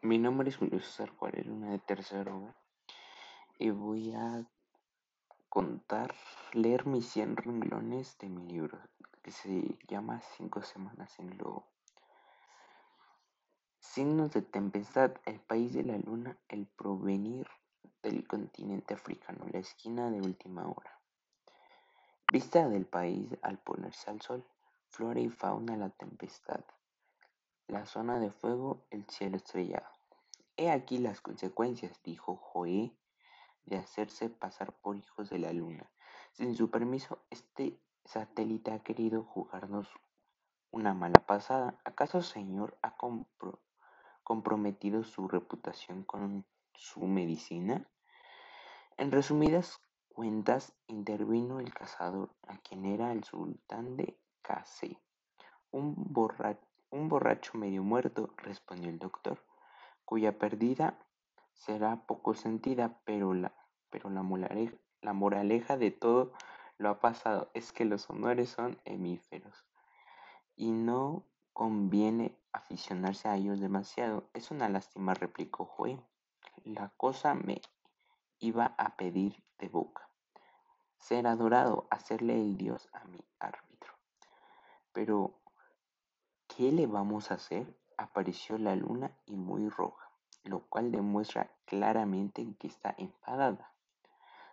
[0.00, 2.54] Mi nombre es Julio César Juárez Luna de tercero
[3.58, 4.46] y voy a
[5.48, 6.14] contar,
[6.52, 8.78] leer mis 100 renglones de mi libro
[9.22, 11.66] que se llama Cinco semanas en Globo.
[13.80, 17.48] Signos de tempestad, el país de la luna, el provenir
[18.00, 20.96] del continente africano, la esquina de última hora.
[22.32, 24.44] Vista del país al ponerse al sol,
[24.90, 26.62] flora y fauna, la tempestad,
[27.68, 29.86] la zona de fuego, el cielo estrellado.
[30.56, 32.96] He aquí las consecuencias, dijo Joé,
[33.66, 35.90] de hacerse pasar por hijos de la luna.
[36.32, 39.88] Sin su permiso, este satélite ha querido jugarnos
[40.70, 41.78] una mala pasada.
[41.84, 42.96] ¿Acaso, señor, ha
[44.24, 47.86] comprometido su reputación con su medicina?
[48.96, 54.98] En resumidas cuentas, intervino el cazador, a quien era el sultán de Kase,
[55.70, 59.44] un borracho un borracho medio muerto, respondió el doctor,
[60.04, 60.98] cuya pérdida
[61.52, 63.52] será poco sentida, pero la,
[63.90, 64.22] pero la,
[65.12, 66.32] moraleja, de todo
[66.78, 69.66] lo ha pasado es que los honores son hemíferos
[70.56, 74.28] y no conviene aficionarse a ellos demasiado.
[74.32, 76.00] Es una lástima, replicó Joe.
[76.64, 77.60] La cosa me
[78.38, 80.08] iba a pedir de boca.
[80.98, 83.92] Ser adorado, hacerle el dios a mi árbitro.
[84.92, 85.37] Pero
[86.58, 87.72] ¿Qué le vamos a hacer?
[87.96, 90.10] Apareció la luna y muy roja,
[90.42, 93.72] lo cual demuestra claramente que está enfadada.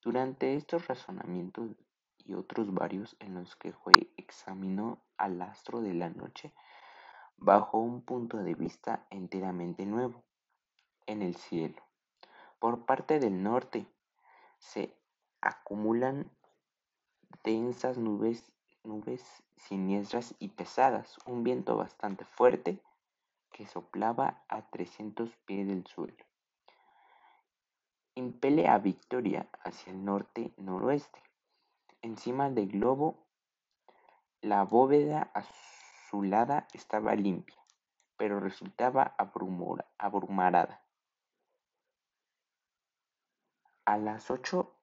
[0.00, 1.72] Durante estos razonamientos
[2.18, 6.54] y otros varios en los que Jue examinó al astro de la noche
[7.36, 10.22] bajo un punto de vista enteramente nuevo,
[11.06, 11.82] en el cielo.
[12.60, 13.88] Por parte del norte
[14.58, 14.96] se
[15.40, 16.30] acumulan
[17.42, 18.52] densas nubes
[18.84, 22.82] nubes siniestras y pesadas, un viento bastante fuerte
[23.50, 26.24] que soplaba a 300 pies del suelo.
[28.14, 31.22] Impele a Victoria hacia el norte-noroeste.
[32.02, 33.26] Encima del globo,
[34.40, 37.58] la bóveda azulada estaba limpia,
[38.16, 39.14] pero resultaba
[39.98, 40.82] abrumarada.
[43.84, 44.77] A las ocho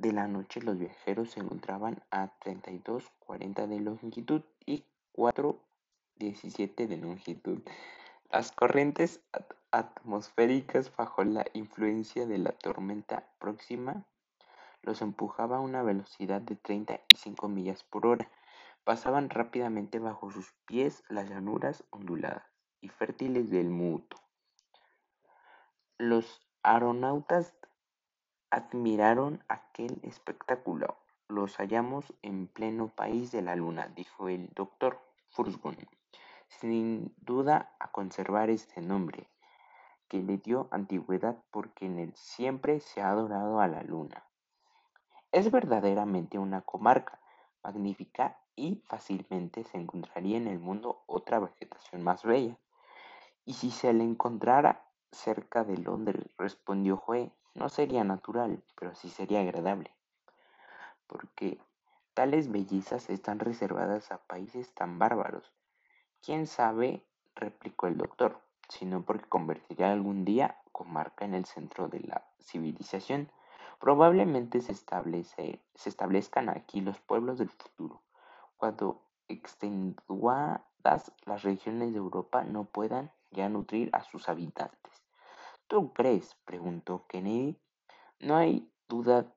[0.00, 4.84] de la noche los viajeros se encontraban a 32,40 de longitud y
[5.14, 7.60] 4,17 de longitud.
[8.30, 9.20] Las corrientes
[9.70, 14.06] atmosféricas bajo la influencia de la tormenta próxima
[14.82, 18.30] los empujaba a una velocidad de 35 millas por hora.
[18.84, 22.44] Pasaban rápidamente bajo sus pies las llanuras onduladas
[22.80, 24.16] y fértiles del Muto.
[25.98, 27.54] Los aeronautas
[28.52, 30.96] Admiraron aquel espectáculo.
[31.28, 35.76] Los hallamos en pleno país de la luna, dijo el doctor Fursgun,
[36.48, 39.28] sin duda a conservar este nombre,
[40.08, 44.24] que le dio antigüedad porque en él siempre se ha adorado a la luna.
[45.30, 47.20] Es verdaderamente una comarca
[47.62, 52.58] magnífica y fácilmente se encontraría en el mundo otra vegetación más bella.
[53.44, 59.08] Y si se le encontrara cerca de Londres, respondió Joe, no sería natural, pero sí
[59.08, 59.92] sería agradable,
[61.06, 61.58] porque
[62.14, 65.52] tales bellezas están reservadas a países tan bárbaros.
[66.22, 67.04] ¿Quién sabe?
[67.34, 73.30] replicó el doctor, sino porque convertirá algún día comarca en el centro de la civilización.
[73.78, 74.72] Probablemente se,
[75.84, 78.02] establezcan aquí los pueblos del futuro,
[78.56, 85.02] cuando extenuadas las regiones de Europa no puedan ya nutrir a sus habitantes.
[85.70, 86.34] ¿Tú crees?
[86.44, 87.56] preguntó Kennedy.
[88.18, 89.32] No hay duda,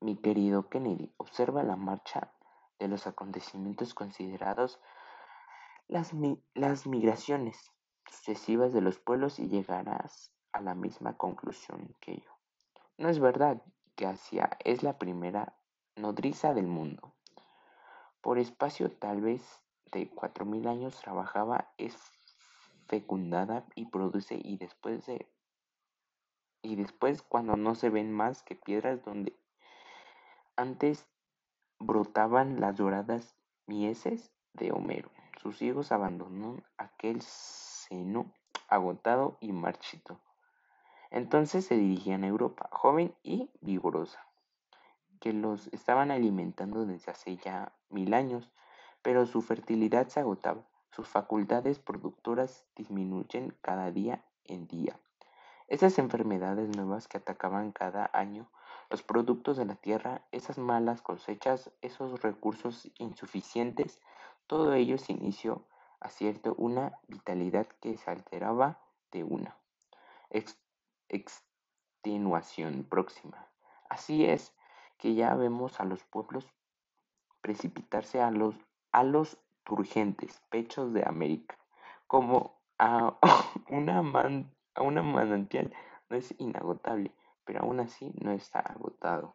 [0.00, 1.14] mi querido Kennedy.
[1.16, 2.30] Observa la marcha
[2.78, 4.78] de los acontecimientos considerados
[5.88, 6.12] las,
[6.52, 7.72] las migraciones
[8.06, 12.30] sucesivas de los pueblos y llegarás a la misma conclusión que yo.
[12.98, 13.62] No es verdad
[13.94, 15.56] que Asia es la primera
[15.96, 17.14] nodriza del mundo.
[18.20, 21.96] Por espacio tal vez de cuatro mil años trabajaba, es
[22.88, 25.26] fecundada y produce y después de
[26.66, 29.36] y después cuando no se ven más que piedras donde
[30.56, 31.06] antes
[31.78, 33.36] brotaban las doradas
[33.66, 35.10] mieses de Homero.
[35.40, 38.32] Sus hijos abandonaron aquel seno
[38.68, 40.18] agotado y marchito.
[41.10, 44.26] Entonces se dirigían a Europa, joven y vigorosa,
[45.20, 48.50] que los estaban alimentando desde hace ya mil años,
[49.02, 54.98] pero su fertilidad se agotaba, sus facultades productoras disminuyen cada día en día.
[55.68, 58.48] Esas enfermedades nuevas que atacaban cada año
[58.88, 64.00] los productos de la tierra, esas malas cosechas, esos recursos insuficientes,
[64.46, 65.66] todo ello se inició
[65.98, 68.78] a cierto una vitalidad que se alteraba
[69.10, 69.56] de una.
[71.08, 73.48] extenuación próxima.
[73.88, 74.54] Así es
[74.98, 76.46] que ya vemos a los pueblos
[77.40, 78.54] precipitarse a los,
[78.92, 81.58] a los turgentes pechos de América,
[82.06, 83.18] como a
[83.68, 85.72] una, man, a una manantial
[86.08, 87.12] no es inagotable,
[87.44, 89.34] pero aún así no está agotado.